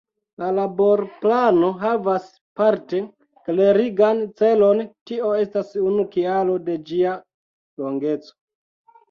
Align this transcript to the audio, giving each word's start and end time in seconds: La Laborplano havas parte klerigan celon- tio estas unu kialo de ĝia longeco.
La 0.41 0.47
Laborplano 0.59 1.67
havas 1.83 2.25
parte 2.61 3.01
klerigan 3.49 4.23
celon- 4.41 4.81
tio 5.11 5.31
estas 5.43 5.71
unu 5.91 6.09
kialo 6.17 6.59
de 6.73 6.81
ĝia 6.91 7.15
longeco. 7.85 8.35